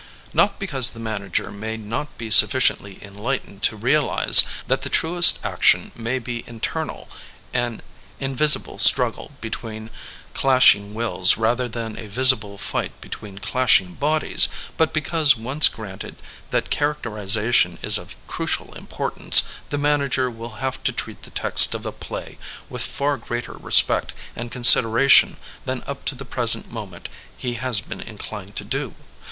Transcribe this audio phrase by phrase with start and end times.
[0.33, 5.91] Not because the manager may not be sufficiently enlightened to realize that the truest action
[5.95, 7.07] may be internal—
[7.53, 7.83] an
[8.19, 9.91] invisible struggle between
[10.33, 16.15] clashing wills rather than a visible fight be tween clashing bodies— but because once granted
[16.49, 21.85] that characterization is of crucial importance, the manager will have to treat the text of
[21.85, 22.39] a play
[22.71, 27.07] with far greater respect and consideration than up to the present moment
[27.37, 28.95] he has been inclined to do.